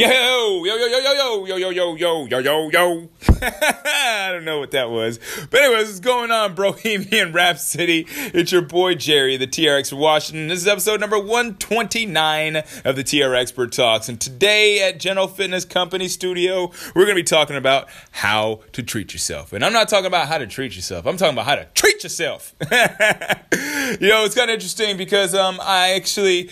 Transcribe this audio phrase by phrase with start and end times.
[0.00, 3.08] Yo, yo, yo, yo, yo, yo, yo, yo, yo, yo, yo, yo.
[3.42, 5.20] I don't know what that was.
[5.50, 8.06] But anyways, what's going on, Bohemian Rhapsody?
[8.08, 10.48] It's your boy Jerry, the TR Expert Washington.
[10.48, 14.08] This is episode number 129 of the TR Expert Talks.
[14.08, 18.82] And today at General Fitness Company Studio, we're going to be talking about how to
[18.82, 19.52] treat yourself.
[19.52, 21.04] And I'm not talking about how to treat yourself.
[21.04, 22.54] I'm talking about how to treat yourself.
[22.62, 26.48] you know, it's kind of interesting because um, I actually,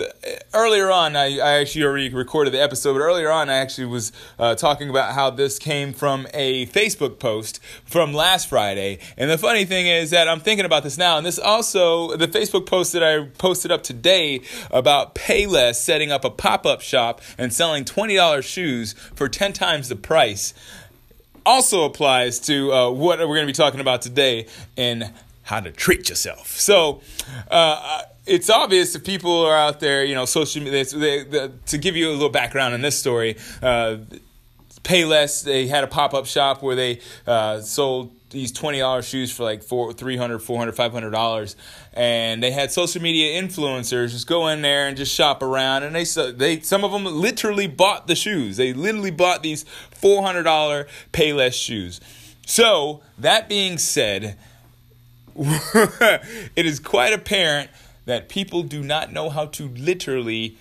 [0.00, 3.86] uh, earlier on, I, I actually already recorded the episode, but earlier on, I actually
[3.86, 8.98] was uh, talking about how this came from a Facebook post from last Friday.
[9.16, 12.28] And the funny thing is that I'm thinking about this now, and this also, the
[12.28, 17.20] Facebook post that I posted up today about Payless setting up a pop up shop
[17.36, 20.54] and selling $20 shoes for 10 times the price
[21.44, 24.46] also applies to uh, what we're going to be talking about today
[24.76, 25.12] in
[25.42, 26.48] how to treat yourself.
[26.48, 27.02] So,
[27.50, 30.84] uh, it's obvious if people are out there, you know, social media.
[30.84, 33.98] They, they, to give you a little background on this story, uh,
[34.84, 39.30] Payless they had a pop up shop where they uh, sold these twenty dollars shoes
[39.30, 41.54] for like four, three hundred, four hundred, five hundred dollars,
[41.92, 45.94] and they had social media influencers just go in there and just shop around, and
[45.94, 48.56] they they some of them literally bought the shoes.
[48.56, 52.00] They literally bought these four hundred dollar Payless shoes.
[52.44, 54.36] So that being said,
[55.36, 57.70] it is quite apparent
[58.04, 60.56] that people do not know how to literally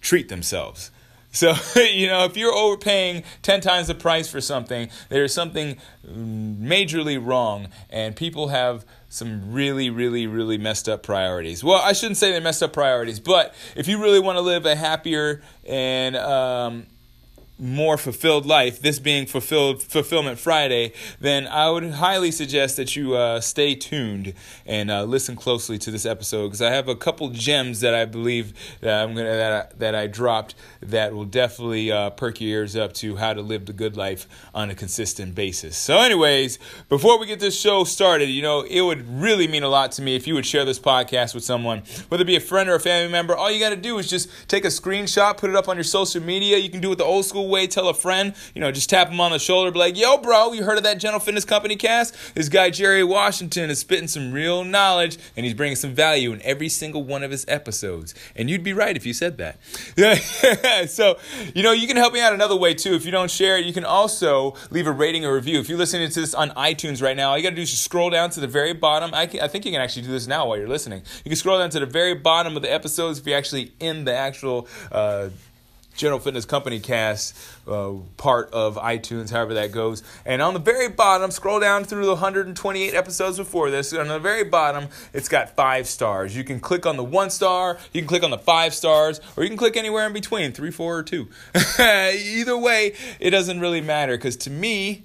[0.00, 0.90] treat themselves.
[1.32, 7.24] So, you know, if you're overpaying 10 times the price for something, there's something majorly
[7.24, 11.62] wrong, and people have some really, really, really messed up priorities.
[11.62, 14.66] Well, I shouldn't say they messed up priorities, but if you really want to live
[14.66, 16.86] a happier and um,
[17.60, 23.14] more fulfilled life, this being fulfilled Fulfillment Friday, then I would highly suggest that you
[23.14, 24.34] uh, stay tuned
[24.66, 28.06] and uh, listen closely to this episode because I have a couple gems that I
[28.06, 32.50] believe that I'm gonna that I, that I dropped that will definitely uh, perk your
[32.50, 35.76] ears up to how to live the good life on a consistent basis.
[35.76, 39.68] So, anyways, before we get this show started, you know it would really mean a
[39.68, 42.40] lot to me if you would share this podcast with someone, whether it be a
[42.40, 43.36] friend or a family member.
[43.36, 45.84] All you got to do is just take a screenshot, put it up on your
[45.84, 46.56] social media.
[46.56, 49.08] You can do it the old school way, tell a friend, you know, just tap
[49.08, 51.76] him on the shoulder, be like, yo, bro, you heard of that General Fitness Company
[51.76, 52.34] cast?
[52.34, 56.40] This guy, Jerry Washington, is spitting some real knowledge and he's bringing some value in
[56.42, 58.14] every single one of his episodes.
[58.36, 59.58] And you'd be right if you said that.
[60.88, 61.18] so,
[61.54, 62.94] you know, you can help me out another way too.
[62.94, 65.58] If you don't share it, you can also leave a rating or review.
[65.58, 67.70] If you're listening to this on iTunes right now, all you got to do is
[67.70, 69.12] just scroll down to the very bottom.
[69.12, 71.02] I, can, I think you can actually do this now while you're listening.
[71.24, 74.04] You can scroll down to the very bottom of the episodes if you're actually in
[74.04, 74.68] the actual.
[74.92, 75.30] Uh,
[76.00, 77.36] General Fitness Company cast
[77.68, 80.02] uh, part of iTunes, however that goes.
[80.24, 83.92] And on the very bottom, scroll down through the 128 episodes before this.
[83.92, 86.34] On the very bottom, it's got five stars.
[86.34, 89.42] You can click on the one star, you can click on the five stars, or
[89.42, 91.28] you can click anywhere in between three, four, or two.
[91.78, 95.04] Either way, it doesn't really matter because to me,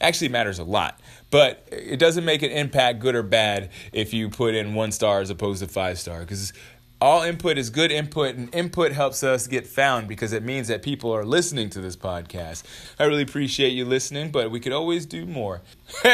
[0.00, 1.00] actually matters a lot.
[1.30, 5.20] But it doesn't make an impact, good or bad, if you put in one star
[5.20, 6.20] as opposed to five star.
[6.20, 6.52] Because
[7.00, 10.82] all input is good input, and input helps us get found because it means that
[10.82, 12.62] people are listening to this podcast.
[12.98, 15.60] I really appreciate you listening, but we could always do more.
[16.02, 16.10] so,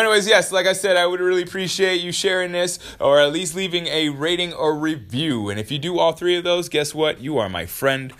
[0.00, 3.54] anyways, yes, like I said, I would really appreciate you sharing this or at least
[3.54, 5.50] leaving a rating or review.
[5.50, 7.20] And if you do all three of those, guess what?
[7.20, 8.14] You are my friend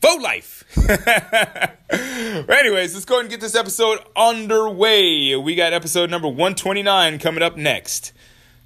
[0.00, 0.64] for life.
[1.90, 5.36] anyways, let's go and get this episode underway.
[5.36, 8.14] We got episode number 129 coming up next,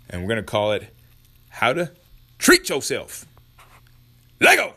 [0.09, 0.94] and we're going to call it
[1.59, 1.91] how to
[2.39, 3.27] treat yourself.
[4.41, 4.75] Lego!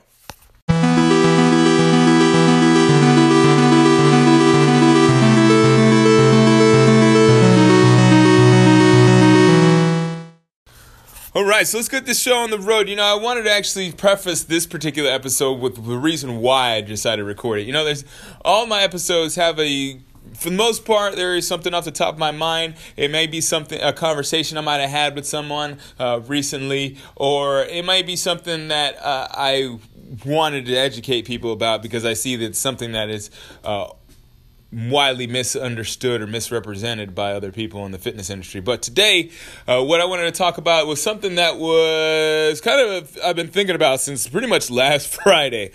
[11.34, 12.90] All right, so let's get this show on the road.
[12.90, 16.82] You know, I wanted to actually preface this particular episode with the reason why I
[16.82, 17.68] decided to record it.
[17.68, 18.04] You know, there's
[18.44, 20.00] all my episodes have a
[20.34, 22.76] for the most part, there is something off the top of my mind.
[22.96, 27.64] It may be something, a conversation I might have had with someone uh, recently, or
[27.64, 29.78] it might be something that uh, I
[30.26, 33.30] wanted to educate people about because I see that it's something that is
[33.64, 33.90] uh,
[34.72, 38.62] widely misunderstood or misrepresented by other people in the fitness industry.
[38.62, 39.32] But today,
[39.68, 43.50] uh, what I wanted to talk about was something that was kind of I've been
[43.50, 45.72] thinking about since pretty much last Friday.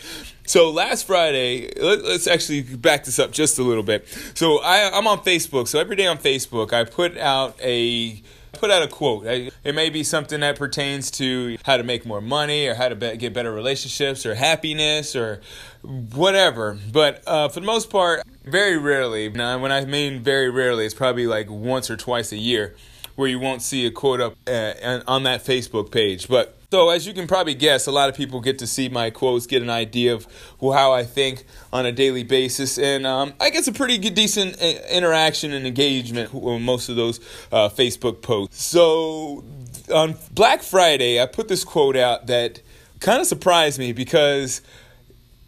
[0.47, 4.07] So last Friday, let, us actually back this up just a little bit.
[4.35, 5.67] So I, I'm on Facebook.
[5.67, 8.23] So every day on Facebook, I put out a
[8.53, 9.27] put out a quote.
[9.27, 12.97] It may be something that pertains to how to make more money or how to
[12.97, 15.41] be- get better relationships or happiness or
[15.83, 16.79] whatever.
[16.93, 20.95] But uh, for the most part, very rarely, Now, when I mean very rarely, it's
[20.95, 22.75] probably like once or twice a year
[23.17, 26.29] where you won't see a quote up uh, on that Facebook page.
[26.29, 29.11] But so, as you can probably guess, a lot of people get to see my
[29.11, 30.27] quotes, get an idea of
[30.61, 34.61] how I think on a daily basis, and um, I get a pretty good, decent
[34.61, 37.19] uh, interaction and engagement with most of those
[37.51, 38.63] uh, Facebook posts.
[38.63, 39.45] So,
[39.93, 42.61] on Black Friday, I put this quote out that
[43.01, 44.61] kind of surprised me because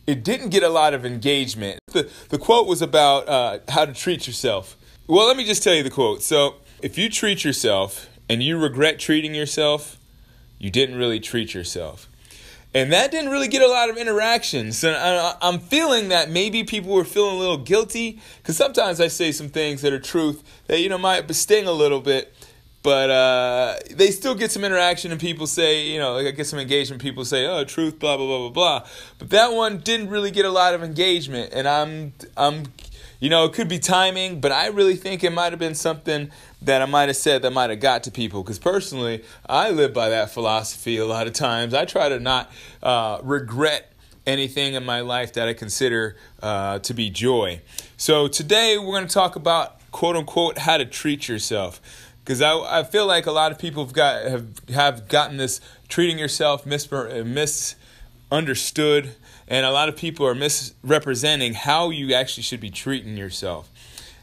[0.09, 1.79] it didn't get a lot of engagement.
[1.93, 4.75] The, the quote was about uh, how to treat yourself.
[5.07, 6.23] Well, let me just tell you the quote.
[6.23, 9.99] So, if you treat yourself and you regret treating yourself,
[10.59, 12.09] you didn't really treat yourself.
[12.75, 14.83] And that didn't really get a lot of interactions.
[14.83, 14.97] And
[15.43, 19.51] I'm feeling that maybe people were feeling a little guilty because sometimes I say some
[19.51, 22.35] things that are truth that, you know, might sting a little bit.
[22.89, 26.59] But uh, they still get some interaction, and people say, you know, I get some
[26.59, 27.03] engagement.
[27.03, 28.89] People say, "Oh, truth," blah blah blah blah blah.
[29.19, 32.73] But that one didn't really get a lot of engagement, and I'm I'm
[33.21, 36.31] you know, it could be timing, but I really think it might have been something
[36.63, 38.43] that I might have said that might have got to people.
[38.43, 41.75] Because personally, I live by that philosophy a lot of times.
[41.75, 42.51] I try to not
[42.83, 43.93] uh, regret
[44.27, 47.61] anything in my life that I consider uh, to be joy.
[47.99, 51.83] So today we're going to talk about quote unquote how to treat yourself.
[52.29, 55.63] Because I, I feel like a lot of people have got have have gotten this
[55.89, 59.15] treating yourself mis- misunderstood
[59.49, 63.71] and a lot of people are misrepresenting how you actually should be treating yourself.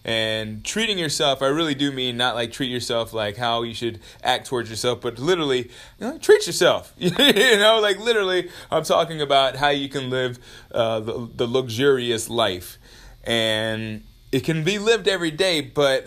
[0.04, 4.00] And treating yourself, I really do mean not like treat yourself like how you should
[4.24, 6.94] act towards yourself, but literally, you know, treat yourself.
[7.00, 10.38] you know, like literally, I'm talking about how you can live
[10.72, 12.78] uh, the, the luxurious life.
[13.24, 16.06] And it can be lived every day, but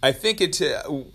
[0.00, 0.62] I think it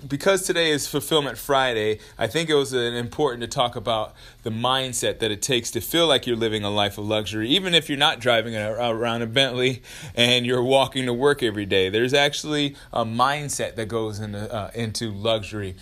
[0.06, 2.00] because today is Fulfillment Friday.
[2.18, 4.14] I think it was important to talk about
[4.44, 7.74] the mindset that it takes to feel like you're living a life of luxury, even
[7.74, 9.82] if you're not driving around a Bentley
[10.16, 11.88] and you're walking to work every day.
[11.88, 15.76] There's actually a mindset that goes into uh, into luxury.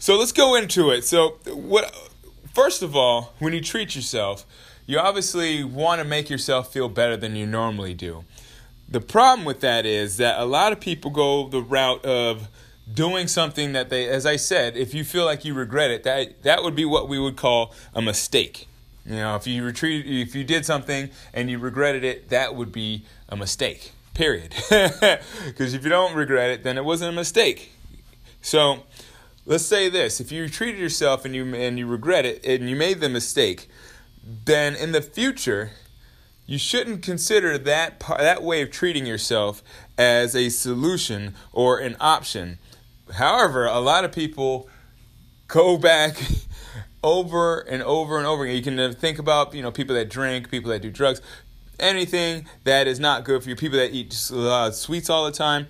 [0.00, 1.04] So let's go into it.
[1.04, 1.94] So what?
[2.52, 4.44] First of all, when you treat yourself,
[4.86, 8.24] you obviously want to make yourself feel better than you normally do.
[8.90, 12.48] The problem with that is that a lot of people go the route of
[12.92, 16.42] doing something that they as I said, if you feel like you regret it, that
[16.42, 18.66] that would be what we would call a mistake.
[19.06, 22.72] You know, if you retreat if you did something and you regretted it, that would
[22.72, 23.92] be a mistake.
[24.14, 24.54] Period.
[25.46, 27.72] Because if you don't regret it, then it wasn't a mistake.
[28.42, 28.84] So,
[29.46, 32.76] let's say this, if you treated yourself and you and you regret it and you
[32.76, 33.68] made the mistake,
[34.44, 35.72] then in the future
[36.50, 39.62] you shouldn't consider that that way of treating yourself
[39.96, 42.58] as a solution or an option.
[43.14, 44.68] However, a lot of people
[45.46, 46.16] go back
[47.04, 48.56] over and over and over again.
[48.56, 51.22] You can think about you know people that drink, people that do drugs,
[51.78, 53.54] anything that is not good for you.
[53.54, 55.68] People that eat uh, sweets all the time.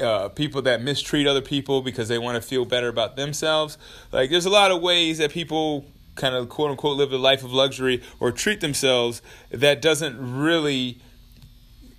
[0.00, 3.76] Uh, people that mistreat other people because they want to feel better about themselves.
[4.10, 7.42] Like, there's a lot of ways that people kind of quote unquote live a life
[7.42, 10.98] of luxury or treat themselves that doesn't really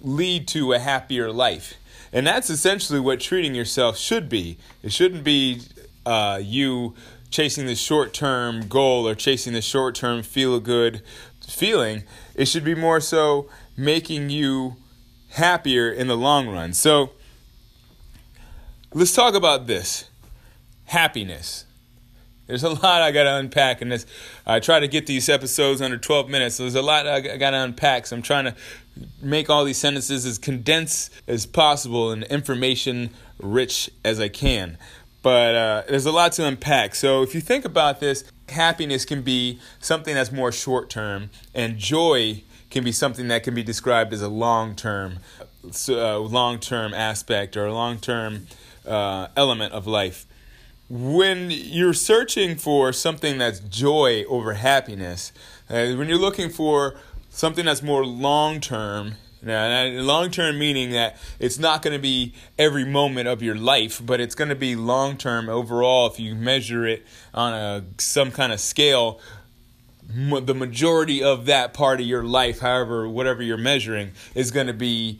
[0.01, 1.75] lead to a happier life.
[2.11, 4.57] And that's essentially what treating yourself should be.
[4.83, 5.61] It shouldn't be
[6.05, 6.93] uh, you
[7.31, 11.01] chasing the short term goal or chasing the short term feel good
[11.47, 12.03] feeling.
[12.35, 14.75] It should be more so making you
[15.31, 16.73] happier in the long run.
[16.73, 17.11] So
[18.93, 20.09] let's talk about this
[20.85, 21.65] happiness.
[22.47, 24.05] There's a lot I got to unpack in this.
[24.45, 26.55] I try to get these episodes under 12 minutes.
[26.55, 28.07] So there's a lot I got to unpack.
[28.07, 28.55] So I'm trying to
[29.21, 34.77] make all these sentences as condensed as possible and information rich as I can.
[35.21, 36.95] But uh, there's a lot to unpack.
[36.95, 41.77] So if you think about this, happiness can be something that's more short term, and
[41.77, 45.19] joy can be something that can be described as a long term,
[45.87, 48.47] uh, long term aspect or a long term
[48.85, 50.25] uh, element of life
[50.89, 55.31] when you're searching for something that's joy over happiness,
[55.69, 56.95] uh, when you're looking for
[57.29, 62.85] something that's more long term, long term meaning that it's not going to be every
[62.85, 66.07] moment of your life, but it's going to be long term overall.
[66.07, 69.19] If you measure it on a some kind of scale,
[70.09, 74.73] the majority of that part of your life, however, whatever you're measuring, is going to
[74.73, 75.19] be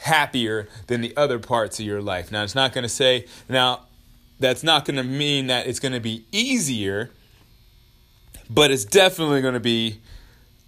[0.00, 2.30] happier than the other parts of your life.
[2.30, 3.86] Now, it's not going to say now
[4.38, 7.10] that's not going to mean that it's going to be easier,
[8.50, 10.00] but it's definitely going to be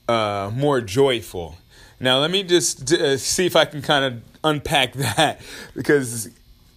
[0.09, 1.57] uh, more joyful.
[1.99, 5.41] Now, let me just uh, see if I can kind of unpack that
[5.75, 6.31] because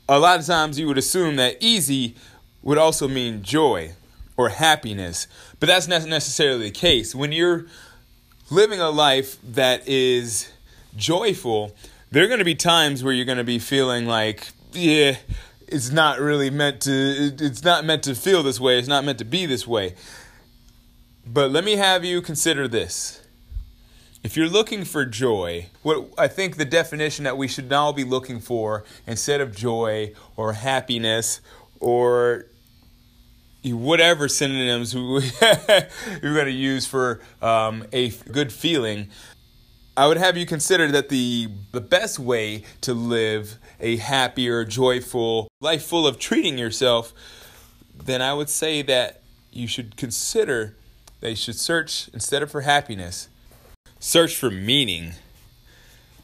[0.07, 2.15] a lot of times you would assume that easy
[2.61, 3.93] would also mean joy
[4.37, 5.27] or happiness,
[5.59, 7.13] but that's not necessarily the case.
[7.13, 7.65] When you're
[8.49, 10.51] living a life that is
[10.95, 11.75] joyful,
[12.11, 15.17] there are going to be times where you're going to be feeling like, yeah,
[15.71, 16.91] it's not really meant to
[17.39, 18.77] it's not meant to feel this way.
[18.79, 19.95] It's not meant to be this way.
[21.25, 23.21] But let me have you consider this.
[24.23, 28.03] If you're looking for joy what i think the definition that we should now be
[28.03, 31.39] looking for instead of joy or happiness
[31.79, 32.45] or
[33.63, 35.21] whatever synonyms we're
[36.21, 39.07] going to use for um, a good feeling
[39.99, 45.49] I would have you consider that the the best way to live a happier, joyful
[45.59, 47.13] life full of treating yourself,
[47.93, 49.19] then I would say that
[49.51, 50.77] you should consider
[51.21, 53.27] you should search instead of for happiness,
[53.99, 55.15] search for meaning.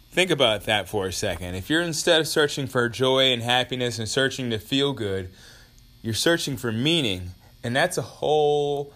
[0.10, 1.56] Think about that for a second.
[1.56, 5.32] If you're instead of searching for joy and happiness and searching to feel good,
[6.02, 8.94] you're searching for meaning, and that's a whole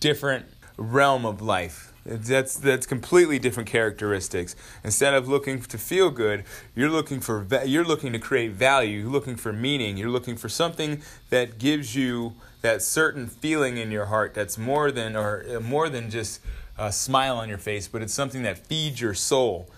[0.00, 0.44] different
[0.76, 4.56] realm of life that's that's completely different characteristics.
[4.82, 9.00] Instead of looking to feel good, you're looking for you're looking to create value.
[9.00, 9.96] You're looking for meaning.
[9.96, 14.90] You're looking for something that gives you that certain feeling in your heart that's more
[14.90, 16.40] than or uh, more than just
[16.78, 19.68] a smile on your face, but it's something that feeds your soul.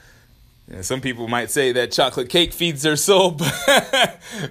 [0.71, 3.53] Know, some people might say that chocolate cake feeds their soul, but,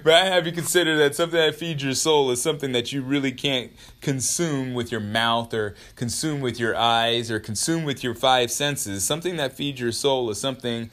[0.04, 3.00] but I have you consider that something that feeds your soul is something that you
[3.00, 3.72] really can't
[4.02, 9.02] consume with your mouth or consume with your eyes or consume with your five senses.
[9.02, 10.90] Something that feeds your soul is something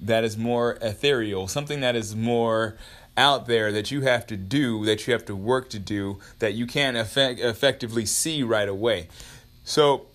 [0.00, 2.78] that is more ethereal, something that is more
[3.18, 6.54] out there that you have to do, that you have to work to do, that
[6.54, 9.08] you can't effect- effectively see right away.
[9.62, 10.06] So,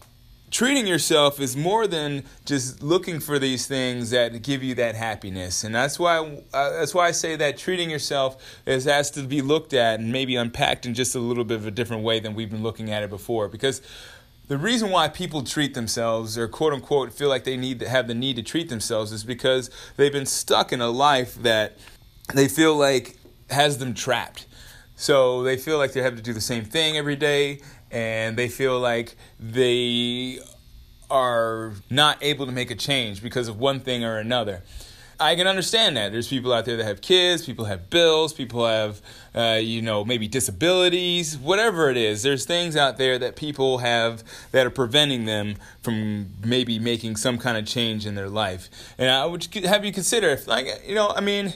[0.55, 5.65] treating yourself is more than just looking for these things that give you that happiness.
[5.65, 6.19] And that's why
[6.53, 10.13] uh, that's why I say that treating yourself is has to be looked at and
[10.13, 12.89] maybe unpacked in just a little bit of a different way than we've been looking
[12.89, 13.49] at it before.
[13.49, 13.81] Because
[14.47, 18.07] the reason why people treat themselves or quote unquote feel like they need to have
[18.07, 21.77] the need to treat themselves is because they've been stuck in a life that
[22.33, 23.17] they feel like
[23.49, 24.45] has them trapped.
[24.95, 27.59] So they feel like they have to do the same thing every day
[27.95, 30.37] and they feel like they
[31.09, 34.63] are not able to make a change because of one thing or another.
[35.17, 36.11] I can understand that.
[36.11, 39.01] There's people out there that have kids, people have bills, people have,
[39.33, 42.21] uh, you know, maybe disabilities, whatever it is.
[42.21, 47.37] There's things out there that people have that are preventing them from maybe making some
[47.37, 48.69] kind of change in their life.
[48.97, 51.53] And I would have you consider, if, like, you know, I mean,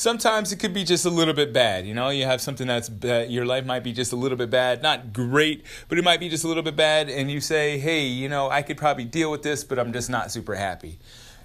[0.00, 1.86] sometimes it could be just a little bit bad.
[1.86, 4.48] You know, you have something that's bad, your life might be just a little bit
[4.48, 7.10] bad, not great, but it might be just a little bit bad.
[7.10, 10.08] And you say, hey, you know, I could probably deal with this, but I'm just
[10.08, 10.98] not super happy.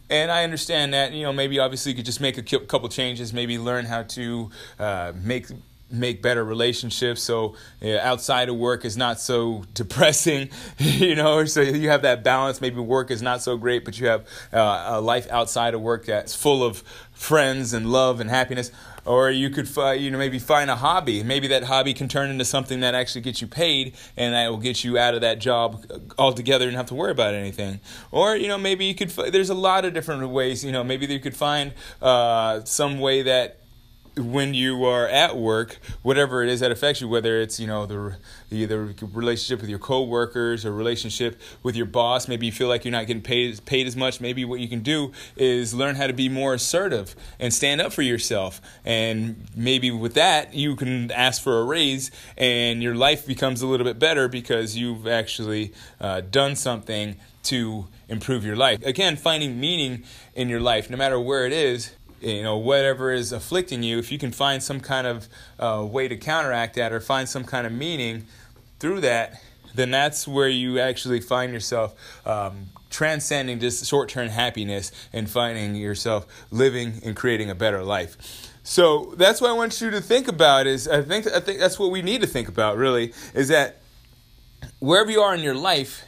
[0.10, 3.34] And I understand that, you know, maybe obviously you could just make a couple changes,
[3.34, 5.48] maybe learn how to uh, make
[5.92, 7.22] make better relationships.
[7.22, 12.62] So outside of work is not so depressing you know so you have that balance.
[12.62, 16.06] Maybe work is not so great but you have uh, a life outside of work
[16.06, 18.72] that's full of friends and love and happiness.
[19.06, 21.22] Or you could find, you know maybe find a hobby.
[21.24, 24.58] Maybe that hobby can turn into something that actually gets you paid and that will
[24.58, 25.86] get you out of that job
[26.18, 27.80] altogether and have to worry about anything.
[28.12, 31.06] Or you know maybe you could there's a lot of different ways you know maybe
[31.06, 33.60] you could find uh, some way that
[34.18, 37.86] when you are at work, whatever it is that affects you, whether it's you know
[37.86, 38.16] the
[38.50, 42.92] the relationship with your coworkers or relationship with your boss, maybe you feel like you're
[42.92, 44.22] not getting paid paid as much.
[44.22, 47.92] Maybe what you can do is learn how to be more assertive and stand up
[47.92, 48.62] for yourself.
[48.86, 53.68] And maybe with that, you can ask for a raise, and your life becomes a
[53.68, 58.84] little bit better because you've actually uh, done something to improve your life.
[58.84, 60.04] Again, finding meaning
[60.34, 61.92] in your life, no matter where it is
[62.26, 65.28] you know whatever is afflicting you if you can find some kind of
[65.60, 68.26] uh, way to counteract that or find some kind of meaning
[68.80, 69.42] through that
[69.76, 71.94] then that's where you actually find yourself
[72.26, 78.52] um, transcending just short-term happiness and finding yourself living and creating a better life.
[78.64, 81.78] So that's what i want you to think about is i think i think that's
[81.78, 83.82] what we need to think about really is that
[84.80, 86.04] wherever you are in your life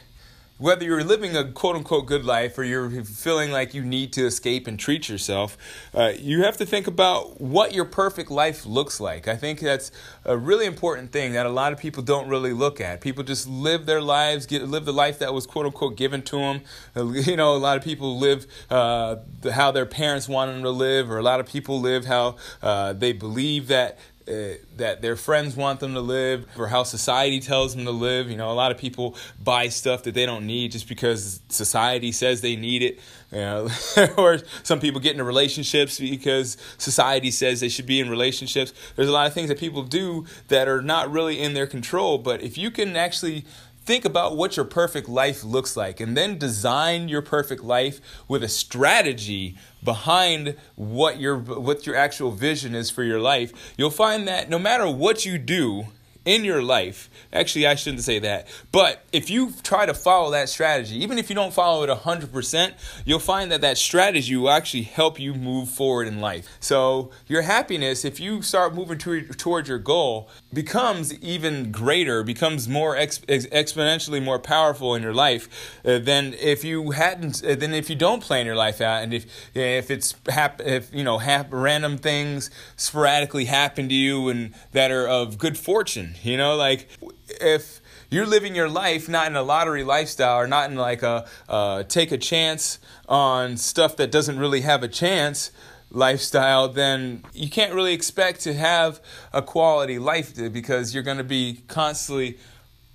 [0.58, 4.26] whether you're living a quote unquote good life or you're feeling like you need to
[4.26, 5.56] escape and treat yourself,
[5.94, 9.28] uh, you have to think about what your perfect life looks like.
[9.28, 9.90] I think that's
[10.24, 13.00] a really important thing that a lot of people don't really look at.
[13.00, 16.36] People just live their lives, get, live the life that was quote unquote given to
[16.36, 16.60] them.
[16.96, 19.16] Uh, you know, a lot of people live uh,
[19.52, 22.92] how their parents want them to live, or a lot of people live how uh,
[22.92, 23.96] they believe that
[24.28, 28.30] uh, that their friends want them to live or how society tells them to live.
[28.30, 32.12] You know, a lot of people buy stuff that they don't need just because society
[32.12, 33.00] says they need it.
[33.32, 33.68] You know,
[34.18, 38.72] or some people get into relationships because society says they should be in relationships.
[38.96, 42.18] There's a lot of things that people do that are not really in their control.
[42.18, 43.44] But if you can actually
[43.88, 48.42] think about what your perfect life looks like and then design your perfect life with
[48.42, 54.26] a strategy behind what your what your actual vision is for your life you'll find
[54.26, 55.86] that no matter what you do
[56.24, 57.08] in your life.
[57.32, 58.46] Actually, I shouldn't say that.
[58.70, 62.72] But if you try to follow that strategy, even if you don't follow it 100%,
[63.04, 66.46] you'll find that that strategy will actually help you move forward in life.
[66.60, 72.68] So, your happiness, if you start moving to, towards your goal, becomes even greater, becomes
[72.68, 75.48] more ex, ex, exponentially more powerful in your life
[75.84, 79.02] uh, than if you hadn't, uh, than if you don't plan your life out.
[79.02, 84.28] And if, if it's, hap- if, you know, hap- random things sporadically happen to you
[84.28, 86.88] and that are of good fortune you know, like
[87.28, 91.26] if you're living your life not in a lottery lifestyle or not in like a
[91.48, 95.50] uh, take a chance on stuff that doesn't really have a chance
[95.90, 99.00] lifestyle, then you can't really expect to have
[99.32, 102.38] a quality life because you're going to be constantly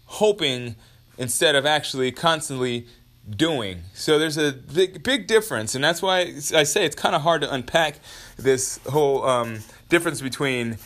[0.06, 0.76] hoping
[1.18, 2.86] instead of actually constantly
[3.30, 3.82] doing.
[3.94, 6.20] So there's a big, big difference, and that's why
[6.54, 8.00] I say it's kind of hard to unpack
[8.38, 10.78] this whole um, difference between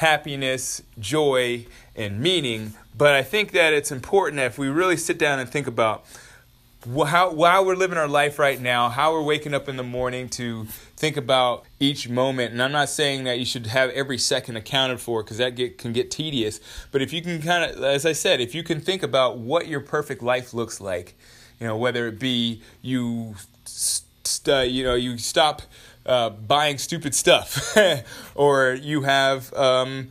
[0.00, 2.72] happiness, joy, and meaning.
[2.96, 6.06] But I think that it's important that if we really sit down and think about
[6.86, 10.30] how, how we're living our life right now, how we're waking up in the morning
[10.30, 10.64] to
[10.96, 12.52] think about each moment.
[12.52, 15.76] And I'm not saying that you should have every second accounted for because that get,
[15.76, 16.60] can get tedious.
[16.90, 19.68] But if you can kind of, as I said, if you can think about what
[19.68, 21.14] your perfect life looks like,
[21.60, 23.34] you know, whether it be you,
[23.66, 25.60] st- you know, you stop
[26.06, 27.76] uh, buying stupid stuff,
[28.34, 30.10] or you have um,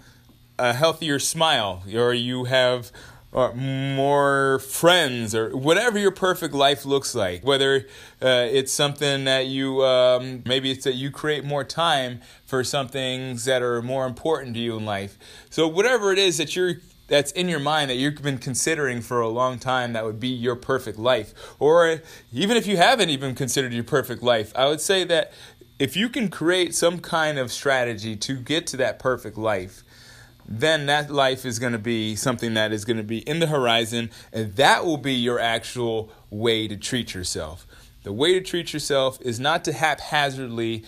[0.57, 2.91] a healthier smile, or you have
[3.33, 7.43] uh, more friends, or whatever your perfect life looks like.
[7.43, 7.87] Whether
[8.21, 12.87] uh, it's something that you um, maybe it's that you create more time for some
[12.87, 15.17] things that are more important to you in life.
[15.49, 16.75] So whatever it is that you're
[17.09, 20.29] that's in your mind that you've been considering for a long time that would be
[20.29, 21.33] your perfect life.
[21.59, 25.33] Or even if you haven't even considered your perfect life, I would say that
[25.79, 29.83] if you can create some kind of strategy to get to that perfect life,
[30.45, 33.47] then that life is going to be something that is going to be in the
[33.47, 37.65] horizon, and that will be your actual way to treat yourself.
[38.03, 40.83] The way to treat yourself is not to haphazardly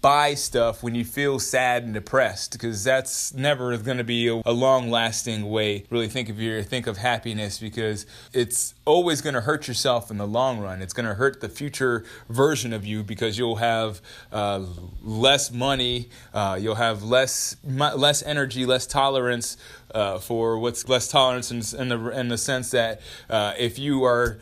[0.00, 4.40] buy stuff when you feel sad and depressed because that's never going to be a,
[4.46, 9.34] a long lasting way really think of your think of happiness because it's always going
[9.34, 10.80] to hurt yourself in the long run.
[10.80, 14.00] It's going to hurt the future version of you because you'll have
[14.32, 14.64] uh,
[15.02, 19.56] less money uh, you'll have less less energy less tolerance
[19.94, 24.04] uh, for what's less tolerance in, in, the in the sense that uh, if you
[24.04, 24.40] are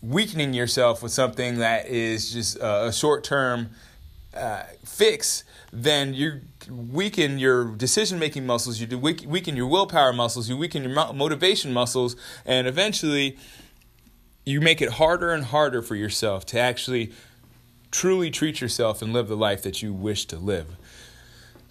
[0.00, 3.70] weakening yourself with something that is just a short term
[4.34, 10.56] uh, fix, then you weaken your decision making muscles, you weaken your willpower muscles, you
[10.56, 13.36] weaken your motivation muscles, and eventually
[14.44, 17.12] you make it harder and harder for yourself to actually
[17.90, 20.76] truly treat yourself and live the life that you wish to live.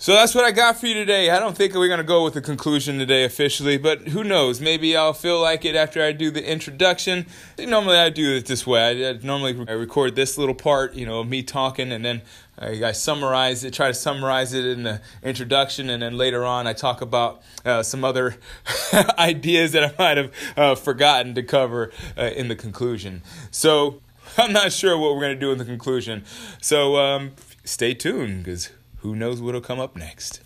[0.03, 1.29] So that's what I got for you today.
[1.29, 4.59] I don't think we're going to go with a conclusion today officially, but who knows?
[4.59, 7.25] Maybe I'll feel like it after I do the introduction.
[7.57, 9.05] Normally I do it this way.
[9.05, 12.21] I, I normally I record this little part, you know, me talking, and then
[12.59, 16.67] I, I, summarize it, try to summarize it in the introduction, and then later on
[16.67, 18.35] I talk about uh, some other
[19.17, 23.21] ideas that I might have uh, forgotten to cover uh, in the conclusion.
[23.51, 24.01] So
[24.37, 26.25] I'm not sure what we're going to do in the conclusion.
[26.59, 27.31] So um,
[27.63, 28.69] stay tuned because
[29.03, 30.42] who knows what'll come up next.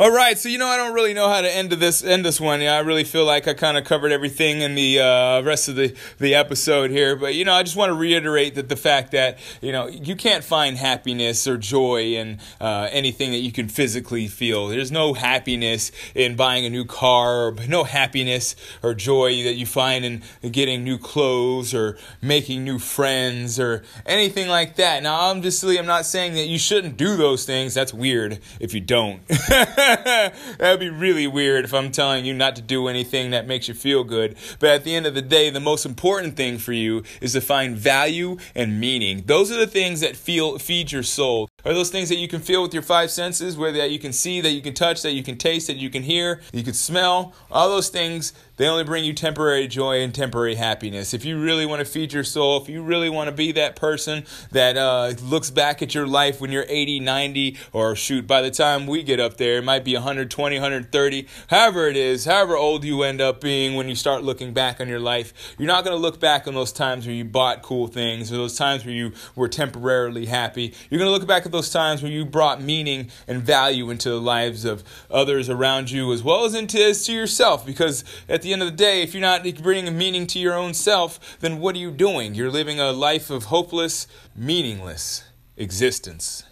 [0.00, 2.40] All right, so you know I don't really know how to end this end this
[2.40, 2.62] one.
[2.62, 5.76] Yeah, I really feel like I kind of covered everything in the uh, rest of
[5.76, 9.12] the the episode here, but you know I just want to reiterate that the fact
[9.12, 13.68] that you know you can't find happiness or joy in uh, anything that you can
[13.68, 14.68] physically feel.
[14.68, 20.06] There's no happiness in buying a new car, no happiness or joy that you find
[20.06, 25.02] in getting new clothes or making new friends or anything like that.
[25.02, 27.74] Now, obviously, I'm not saying that you shouldn't do those things.
[27.74, 29.20] That's weird if you don't.
[30.58, 33.74] That'd be really weird if I'm telling you not to do anything that makes you
[33.74, 34.36] feel good.
[34.58, 37.40] But at the end of the day, the most important thing for you is to
[37.40, 39.24] find value and meaning.
[39.26, 41.48] Those are the things that feel feed your soul.
[41.64, 44.12] Are those things that you can feel with your five senses, where that you can
[44.12, 46.74] see, that you can touch, that you can taste, that you can hear, you can
[46.74, 51.14] smell, all those things they only bring you temporary joy and temporary happiness.
[51.14, 53.74] If you really want to feed your soul, if you really want to be that
[53.74, 58.42] person that uh, looks back at your life when you're 80, 90, or shoot, by
[58.42, 62.54] the time we get up there, it might be 120, 130, however it is, however
[62.54, 65.82] old you end up being when you start looking back on your life, you're not
[65.82, 68.84] going to look back on those times where you bought cool things or those times
[68.84, 70.74] where you were temporarily happy.
[70.90, 74.10] You're going to look back at those times where you brought meaning and value into
[74.10, 78.49] the lives of others around you as well as into to yourself because at the
[78.52, 81.74] end of the day, if you're not bringing meaning to your own self, then what
[81.74, 82.34] are you doing?
[82.34, 85.24] You're living a life of hopeless, meaningless
[85.56, 86.44] existence.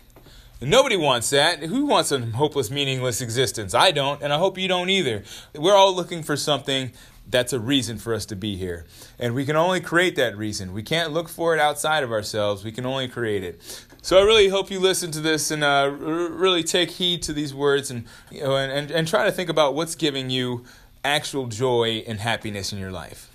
[0.60, 1.62] Nobody wants that.
[1.62, 3.74] Who wants a hopeless, meaningless existence?
[3.74, 5.22] I don't, and I hope you don't either.
[5.54, 6.90] We're all looking for something
[7.30, 8.86] that's a reason for us to be here.
[9.18, 10.72] And we can only create that reason.
[10.72, 12.64] We can't look for it outside of ourselves.
[12.64, 13.60] We can only create it.
[14.02, 17.54] So I really hope you listen to this and uh, really take heed to these
[17.54, 20.64] words and, you know, and, and, and try to think about what's giving you
[21.04, 23.28] actual joy and happiness in your life.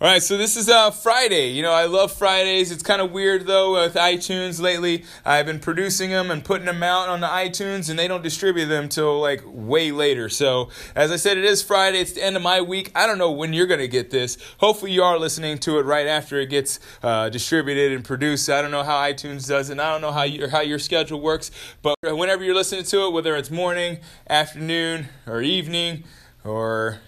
[0.00, 1.48] All right, so this is uh, Friday.
[1.48, 2.70] You know, I love Fridays.
[2.70, 5.04] It's kind of weird though with iTunes lately.
[5.24, 8.66] I've been producing them and putting them out on the iTunes, and they don't distribute
[8.66, 10.28] them till like way later.
[10.28, 11.98] So, as I said, it is Friday.
[11.98, 12.92] It's the end of my week.
[12.94, 14.38] I don't know when you're gonna get this.
[14.58, 18.48] Hopefully, you are listening to it right after it gets uh, distributed and produced.
[18.48, 19.72] I don't know how iTunes does it.
[19.72, 21.50] And I don't know how you, how your schedule works,
[21.82, 23.98] but whenever you're listening to it, whether it's morning,
[24.30, 26.04] afternoon, or evening,
[26.44, 27.00] or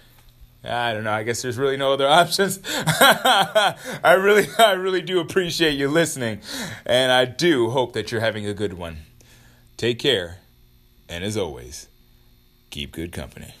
[0.63, 1.11] I don't know.
[1.11, 2.59] I guess there's really no other options.
[2.65, 6.41] I really, I really do appreciate you listening,
[6.85, 8.97] and I do hope that you're having a good one.
[9.77, 10.37] Take care,
[11.09, 11.87] and as always,
[12.69, 13.55] keep good company.